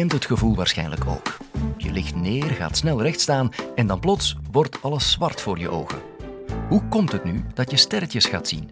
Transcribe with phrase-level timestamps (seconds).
[0.00, 1.36] kent het gevoel waarschijnlijk ook.
[1.76, 5.68] Je ligt neer, gaat snel recht staan en dan plots wordt alles zwart voor je
[5.68, 6.02] ogen.
[6.68, 8.70] Hoe komt het nu dat je sterretjes gaat zien?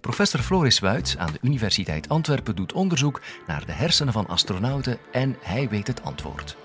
[0.00, 5.36] Professor Floris Wuits aan de Universiteit Antwerpen doet onderzoek naar de hersenen van astronauten en
[5.40, 6.56] hij weet het antwoord.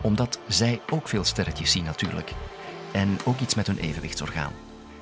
[0.00, 2.32] Omdat zij ook veel sterretjes zien natuurlijk.
[2.92, 4.52] En ook iets met hun evenwichtsorgaan.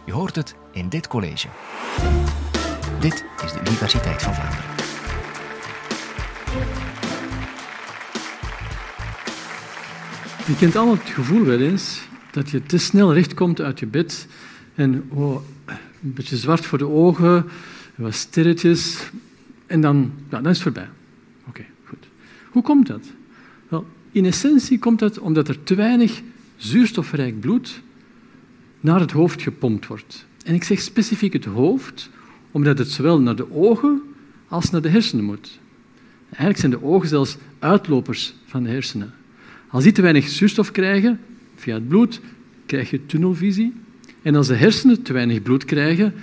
[0.04, 1.48] Je hoort het in dit college.
[3.00, 4.64] Dit is de Universiteit van Vlaanderen.
[10.46, 13.86] Je kent allemaal het gevoel wel eens dat je te snel recht komt uit je
[13.86, 14.26] bed
[14.74, 15.42] en oh,
[16.02, 17.44] een beetje zwart voor de ogen,
[17.94, 19.10] wat sterretjes
[19.66, 20.88] en dan, ja, dan is het voorbij.
[21.48, 22.08] Oké, goed.
[22.50, 23.06] Hoe komt dat?
[23.68, 26.22] Wel, in essentie komt dat omdat er te weinig
[26.56, 27.82] zuurstofrijk bloed
[28.80, 30.26] naar het hoofd gepompt wordt.
[30.44, 32.10] En ik zeg specifiek het hoofd,
[32.50, 34.02] omdat het zowel naar de ogen
[34.48, 35.58] als naar de hersenen moet.
[36.24, 39.14] Eigenlijk zijn de ogen zelfs uitlopers van de hersenen.
[39.74, 41.20] Als die te weinig zuurstof krijgen,
[41.54, 42.20] via het bloed,
[42.66, 43.72] krijg je tunnelvisie.
[44.22, 46.14] En als de hersenen te weinig bloed krijgen,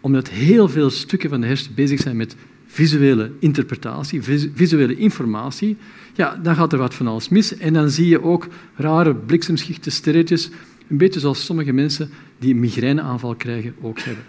[0.00, 2.36] omdat heel veel stukken van de hersenen bezig zijn met
[2.66, 4.22] visuele interpretatie,
[4.54, 5.76] visuele informatie,
[6.14, 7.56] ja, dan gaat er wat van alles mis.
[7.56, 10.50] En dan zie je ook rare bliksemschichten, sterretjes,
[10.88, 14.24] een beetje zoals sommige mensen die een migraineaanval krijgen ook hebben.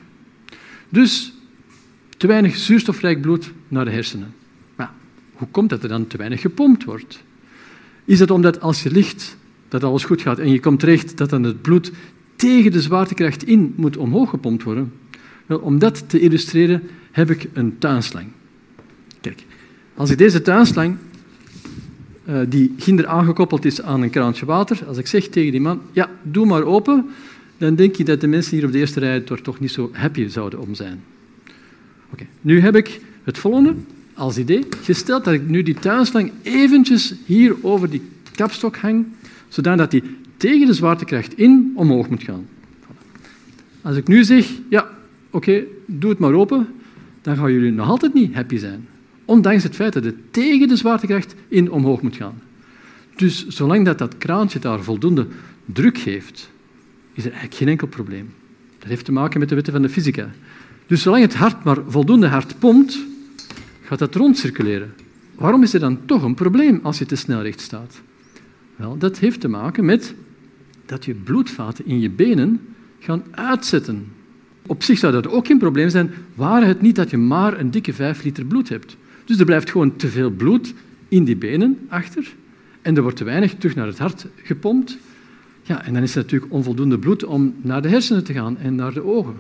[0.90, 1.34] Dus
[2.18, 4.34] te weinig zuurstofrijk bloed naar de hersenen.
[4.76, 4.92] Maar
[5.34, 7.26] hoe komt dat er dan te weinig gepompt wordt?
[8.08, 11.30] Is het omdat als je ligt, dat alles goed gaat en je komt terecht, dat
[11.30, 11.92] dan het bloed
[12.36, 14.92] tegen de zwaartekracht in moet omhoog gepompt worden?
[15.46, 18.28] Wel, om dat te illustreren heb ik een tuinslang.
[19.22, 19.44] Kijk,
[19.96, 20.98] als ik deze tuinslang,
[22.30, 25.82] uh, die ginder aangekoppeld is aan een kraantje water, als ik zeg tegen die man,
[25.92, 27.10] ja, doe maar open,
[27.58, 30.28] dan denk je dat de mensen hier op de eerste rij toch niet zo happy
[30.28, 31.04] zouden om zijn.
[32.12, 33.76] Oké, nu heb ik het volgende
[34.18, 34.66] als idee.
[34.82, 38.02] Gesteld dat ik nu die tuinslang eventjes hier over die
[38.36, 39.06] kapstok hang,
[39.48, 40.04] zodat die
[40.38, 42.48] tegen de zwaartekracht in omhoog moet gaan.
[43.82, 44.90] Als ik nu zeg, ja,
[45.30, 46.68] oké, doe het maar open,
[47.22, 48.88] dan gaan jullie nog altijd niet happy zijn.
[49.26, 52.42] Ondanks het feit dat het tegen de zwaartekracht in omhoog moet gaan.
[53.16, 55.28] Dus zolang dat, dat kraantje daar voldoende
[55.66, 56.50] druk geeft,
[57.14, 58.34] is er eigenlijk geen enkel probleem.
[58.80, 60.30] Dat heeft te maken met de wetten van de fysica.
[60.88, 63.00] Dus zolang het hart maar voldoende hard pompt,
[63.88, 64.94] gaat dat rondcirculeren.
[65.36, 68.02] Waarom is er dan toch een probleem als je te snel recht staat?
[68.76, 70.16] Wel, dat heeft te maken met
[70.86, 72.60] dat je bloedvaten in je benen
[73.00, 74.06] gaan uitzetten.
[74.66, 77.72] Op zich zou dat ook geen probleem zijn, waren het niet dat je maar een
[77.72, 78.98] dikke 5 liter bloed hebt.
[79.26, 80.74] Dus er blijft gewoon te veel bloed
[81.08, 82.34] in die benen achter
[82.82, 84.98] en er wordt te weinig terug naar het hart gepompt.
[85.64, 88.76] Ja, en dan is er natuurlijk onvoldoende bloed om naar de hersenen te gaan en
[88.76, 89.36] naar de ogen.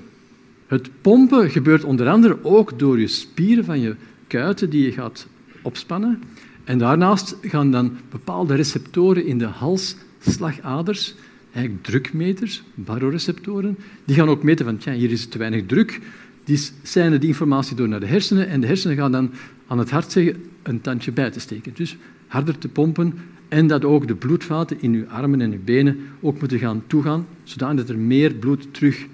[0.68, 3.96] Het pompen gebeurt onder andere ook door je spieren van je
[4.27, 5.27] kuiten die je gaat
[5.61, 6.21] opspannen.
[6.63, 11.15] En daarnaast gaan dan bepaalde receptoren in de halsslagaders,
[11.53, 15.99] eigenlijk drukmeters, baroreceptoren, die gaan ook meten van, tja, hier is te weinig druk.
[16.43, 19.31] Die zijn die informatie door naar de hersenen en de hersenen gaan dan
[19.67, 21.71] aan het hart zeggen een tandje bij te steken.
[21.75, 23.13] Dus harder te pompen
[23.47, 27.27] en dat ook de bloedvaten in uw armen en uw benen ook moeten gaan toegaan,
[27.43, 29.05] zodat er meer bloed terug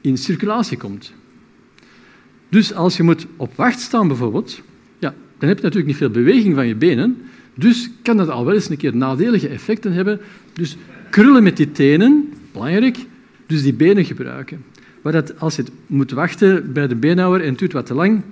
[0.00, 1.12] in circulatie komt.
[2.48, 4.62] Dus als je moet op wacht staan bijvoorbeeld,
[4.98, 7.16] ja, dan heb je natuurlijk niet veel beweging van je benen.
[7.54, 10.20] Dus kan dat al wel eens een keer nadelige effecten hebben.
[10.52, 10.76] Dus
[11.10, 12.96] krullen met die tenen, belangrijk,
[13.46, 14.64] dus die benen gebruiken.
[15.02, 18.22] Maar dat als je moet wachten bij de beenhouwer en het duurt wat te lang,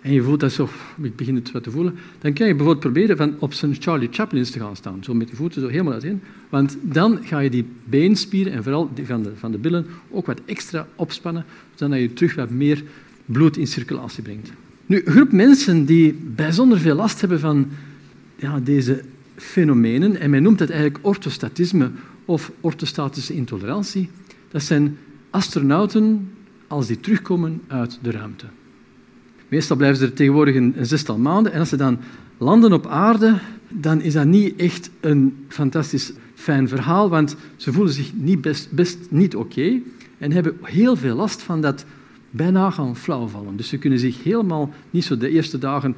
[0.00, 0.68] en je voelt dat zo,
[1.02, 4.08] ik begin het wat te voelen, dan kan je bijvoorbeeld proberen van op zijn Charlie
[4.10, 6.22] Chaplin te gaan staan, zo met de voeten zo helemaal uiteen.
[6.48, 10.26] Want dan ga je die beenspieren, en vooral die van de, van de billen, ook
[10.26, 11.44] wat extra opspannen,
[11.74, 12.82] zodat je terug wat meer
[13.32, 14.52] bloed in circulatie brengt.
[14.86, 17.68] Nu, een groep mensen die bijzonder veel last hebben van
[18.36, 19.02] ja, deze
[19.36, 21.90] fenomenen, en men noemt het eigenlijk orthostatisme
[22.24, 24.10] of orthostatische intolerantie,
[24.50, 24.96] dat zijn
[25.30, 26.30] astronauten
[26.66, 28.46] als die terugkomen uit de ruimte.
[29.48, 31.98] Meestal blijven ze er tegenwoordig een, een zestal maanden en als ze dan
[32.38, 33.38] landen op aarde,
[33.68, 38.72] dan is dat niet echt een fantastisch fijn verhaal, want ze voelen zich niet best,
[38.72, 39.80] best niet oké
[40.18, 41.84] en hebben heel veel last van dat
[42.30, 43.56] bijna gaan flauwvallen.
[43.56, 45.94] Dus ze kunnen zich helemaal niet zo de eerste dagen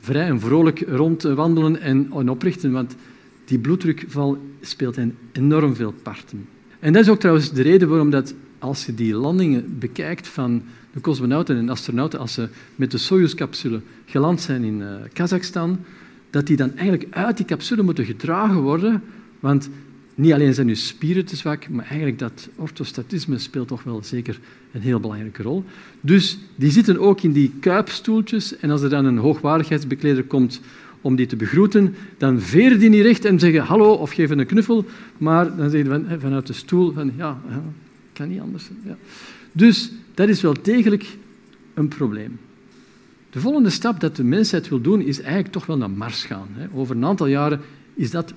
[0.00, 2.96] vrij en vrolijk rondwandelen en, oprichten, want
[3.44, 6.46] die bloeddrukval speelt hen enorm veel parten.
[6.78, 10.62] En dat is ook trouwens de reden waarom dat als je die landingen bekijkt van
[10.92, 15.78] de cosmonauten en astronauten, als ze met de Soyuz-capsule geland zijn in uh, Kazachstan,
[16.30, 19.02] dat die dan eigenlijk uit die capsule moeten gedragen worden,
[19.40, 19.70] want
[20.18, 24.40] niet alleen zijn uw spieren te zwak, maar eigenlijk dat orthostatisme speelt toch wel zeker
[24.72, 25.64] een heel belangrijke rol.
[26.00, 30.60] Dus die zitten ook in die kuipstoeltjes en als er dan een hoogwaardigheidsbekleder komt
[31.00, 34.46] om die te begroeten, dan veren die niet recht en zeggen hallo of geven een
[34.46, 34.84] knuffel,
[35.18, 37.40] maar dan zeggen van, vanuit de stoel van ja,
[38.12, 38.68] kan niet anders.
[38.84, 38.96] Ja.
[39.52, 41.16] Dus dat is wel degelijk
[41.74, 42.38] een probleem.
[43.30, 46.48] De volgende stap dat de mensheid wil doen, is eigenlijk toch wel naar Mars gaan.
[46.74, 47.60] Over een aantal jaren
[47.94, 48.34] is dat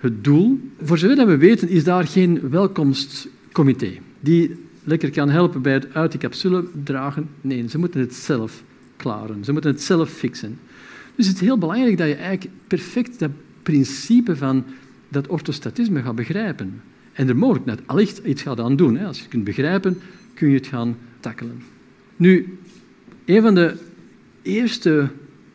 [0.00, 0.60] het doel.
[0.82, 6.12] Voor zover we weten, is daar geen welkomstcomité die lekker kan helpen bij het uit
[6.12, 7.28] de capsule dragen.
[7.40, 8.62] Nee, ze moeten het zelf
[8.96, 9.44] klaren.
[9.44, 10.58] Ze moeten het zelf fixen.
[11.14, 13.30] Dus het is heel belangrijk dat je eigenlijk perfect dat
[13.62, 14.64] principe van
[15.08, 16.82] dat orthostatisme gaat begrijpen.
[17.12, 18.98] En er mogelijk net allicht iets gaat aan doen.
[18.98, 19.98] Als je het kunt begrijpen,
[20.34, 21.62] kun je het gaan tackelen.
[22.16, 22.58] Nu,
[23.24, 23.76] een van de
[24.42, 25.08] eerste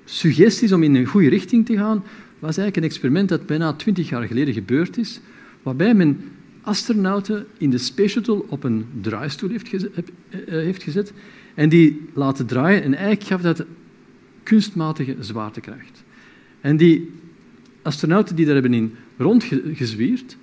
[0.05, 2.03] suggesties om in een goede richting te gaan,
[2.39, 5.19] was eigenlijk een experiment dat bijna twintig jaar geleden gebeurd is,
[5.63, 6.21] waarbij men
[6.61, 11.13] astronauten in de Space Shuttle op een draaistoel heeft gezet, eh, heeft gezet
[11.53, 12.83] en die laten draaien.
[12.83, 13.65] En eigenlijk gaf dat
[14.43, 16.03] kunstmatige zwaartekracht.
[16.61, 17.11] En die
[17.81, 20.37] astronauten die daar hebben in rondgezwierd,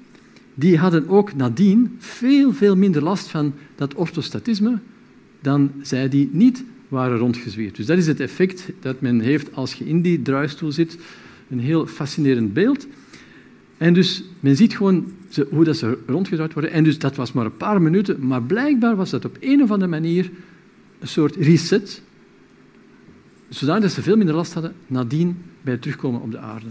[0.55, 4.79] die hadden ook nadien veel, veel minder last van dat orthostatisme
[5.41, 7.77] dan zij die niet waren rondgezwierd.
[7.77, 10.99] Dus dat is het effect dat men heeft als je in die draaistoel zit.
[11.53, 12.87] Een heel fascinerend beeld.
[13.79, 15.13] En dus men ziet gewoon
[15.51, 16.71] hoe dat ze rondgedraaid worden.
[16.71, 19.71] En dus dat was maar een paar minuten, maar blijkbaar was dat op een of
[19.71, 20.31] andere manier
[20.99, 22.03] een soort reset,
[23.49, 26.67] zodat ze veel minder last hadden nadien bij het terugkomen op de aarde.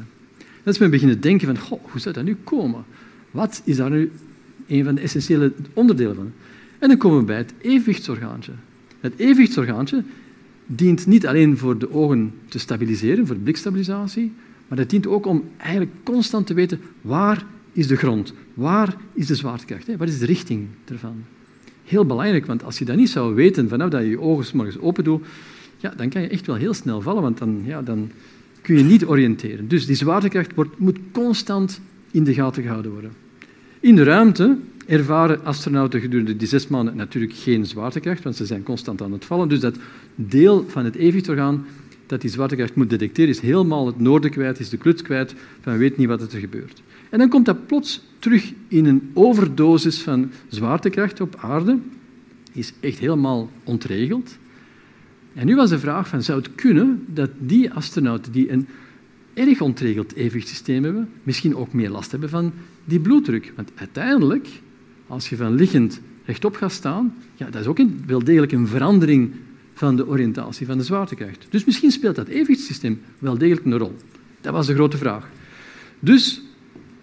[0.63, 2.83] Dat is men beginnen denken van, goh, hoe zou dat nu komen?
[3.31, 4.11] Wat is daar nu
[4.67, 6.31] een van de essentiële onderdelen van?
[6.79, 8.51] En dan komen we bij het evenwichtsorgaantje.
[8.99, 10.03] Het evenwichtsorgaantje
[10.65, 14.31] dient niet alleen voor de ogen te stabiliseren, voor blikstabilisatie,
[14.71, 19.27] maar dat dient ook om eigenlijk constant te weten waar is de grond, waar is
[19.27, 21.15] de zwaartekracht, wat is de richting ervan.
[21.83, 24.79] Heel belangrijk, want als je dat niet zou weten vanaf dat je je ogen morgens
[24.79, 25.25] open doet,
[25.77, 28.11] ja, dan kan je echt wel heel snel vallen, want dan, ja, dan
[28.61, 29.67] kun je niet oriënteren.
[29.67, 31.81] Dus die zwaartekracht wordt, moet constant
[32.11, 33.11] in de gaten gehouden worden.
[33.79, 38.63] In de ruimte ervaren astronauten gedurende die zes maanden natuurlijk geen zwaartekracht, want ze zijn
[38.63, 39.49] constant aan het vallen.
[39.49, 39.75] Dus dat
[40.15, 41.65] deel van het evenwichtorgaan
[42.11, 45.77] dat die zwaartekracht moet detecteren, is helemaal het noorden kwijt, is de kluts kwijt, van
[45.77, 46.81] weet niet wat er gebeurt.
[47.09, 51.77] En dan komt dat plots terug in een overdosis van zwaartekracht op aarde,
[52.51, 54.37] is echt helemaal ontregeld.
[55.33, 58.67] En nu was de vraag van, zou het kunnen dat die astronauten die een
[59.33, 62.51] erg ontregeld evenwichtssysteem hebben, misschien ook meer last hebben van
[62.85, 63.53] die bloeddruk?
[63.55, 64.47] Want uiteindelijk,
[65.07, 69.31] als je van liggend rechtop gaat staan, ja, dat is ook wel degelijk een verandering
[69.81, 71.45] van de oriëntatie van de zwaartekracht.
[71.49, 73.95] Dus misschien speelt dat evenwichtssysteem wel degelijk een rol.
[74.41, 75.29] Dat was de grote vraag.
[75.99, 76.41] Dus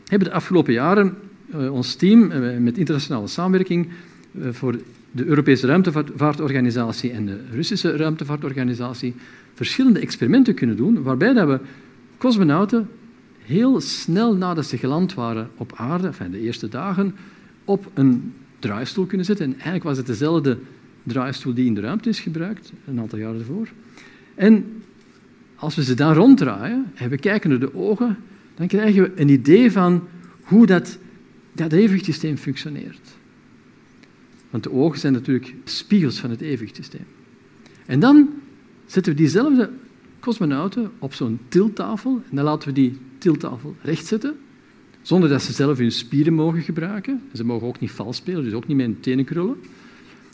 [0.05, 1.17] hebben de afgelopen jaren
[1.55, 3.89] uh, ons team uh, met internationale samenwerking
[4.33, 4.79] uh, voor
[5.11, 9.15] de Europese Ruimtevaartorganisatie en de Russische Ruimtevaartorganisatie
[9.55, 11.61] verschillende experimenten kunnen doen, waarbij dat we
[12.19, 12.89] cosmonauten
[13.39, 17.15] heel snel nadat ze geland waren op aarde, enfin de eerste dagen,
[17.65, 19.47] op een draaistoel kunnen zetten.
[19.47, 20.59] En eigenlijk was het dezelfde
[21.09, 23.69] draaistoel die in de ruimte is gebruikt, een aantal jaren ervoor.
[24.35, 24.83] En
[25.55, 28.17] als we ze dan ronddraaien en we kijken naar de ogen,
[28.55, 30.09] dan krijgen we een idee van
[30.43, 30.99] hoe dat,
[31.53, 33.17] dat evenwichtssysteem functioneert.
[34.51, 37.05] Want de ogen zijn natuurlijk spiegels van het evenwichtssysteem.
[37.87, 38.29] En dan
[38.87, 39.71] zetten we diezelfde
[40.21, 44.37] cosmonauten op zo'n tilttafel en dan laten we die tilttafel rechtzetten,
[45.03, 47.23] zonder dat ze zelf hun spieren mogen gebruiken.
[47.33, 49.57] Ze mogen ook niet vals spelen, dus ook niet met hun tenen krullen.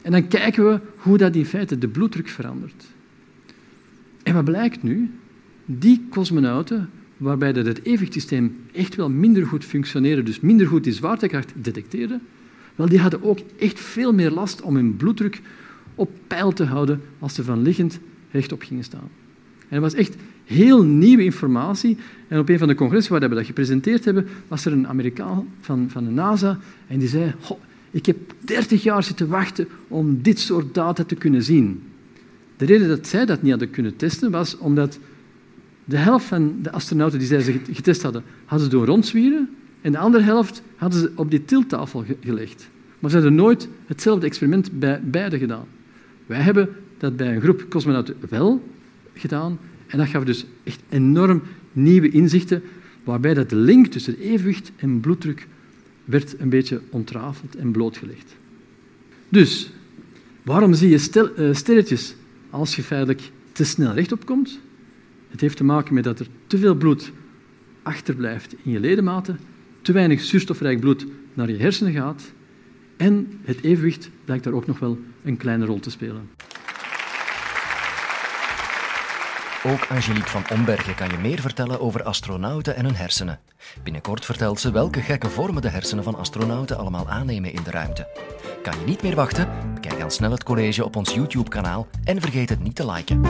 [0.05, 2.85] En dan kijken we hoe dat in feite de bloeddruk verandert.
[4.23, 5.11] En wat blijkt nu?
[5.65, 10.93] Die cosmonauten, waarbij dat het evenwichtssysteem echt wel minder goed functioneerde, dus minder goed die
[10.93, 12.21] zwaartekracht detecteerde,
[12.75, 15.41] wel, die hadden ook echt veel meer last om hun bloeddruk
[15.95, 19.09] op peil te houden als ze van liggend rechtop gingen staan.
[19.59, 21.97] En dat was echt heel nieuwe informatie.
[22.29, 25.49] En op een van de congressen waar we dat gepresenteerd hebben, was er een Amerikaan
[25.61, 27.35] van, van de NASA en die zei
[27.95, 31.83] ik heb 30 jaar zitten wachten om dit soort data te kunnen zien.
[32.57, 34.99] De reden dat zij dat niet hadden kunnen testen was omdat
[35.85, 39.49] de helft van de astronauten die zij getest hadden, hadden ze doen rondzwieren
[39.81, 42.69] en de andere helft hadden ze op die tilttafel gelegd.
[42.99, 45.67] Maar ze hadden nooit hetzelfde experiment bij beide gedaan.
[46.27, 48.69] Wij hebben dat bij een groep cosmonauten wel
[49.13, 52.63] gedaan en dat gaf dus echt enorm nieuwe inzichten
[53.05, 55.47] waarbij dat de link tussen evenwicht en bloeddruk
[56.05, 58.37] werd een beetje ontrafeld en blootgelegd.
[59.29, 59.71] Dus,
[60.43, 62.15] waarom zie je uh, sterretjes
[62.51, 64.61] als je feitelijk te snel rechtop komt?
[65.29, 67.13] Het heeft te maken met dat er te veel bloed
[67.83, 69.39] achterblijft in je ledematen,
[69.83, 72.33] te weinig zuurstofrijk bloed naar je hersenen gaat
[72.97, 76.29] en het evenwicht blijkt daar ook nog wel een kleine rol te spelen.
[79.67, 83.41] Ook Angelique van Ombergen kan je meer vertellen over astronauten en hun hersenen.
[83.83, 88.09] Binnenkort vertelt ze welke gekke vormen de hersenen van astronauten allemaal aannemen in de ruimte.
[88.63, 89.49] Kan je niet meer wachten?
[89.75, 93.23] Bekijk dan snel het college op ons YouTube-kanaal en vergeet het niet te liken.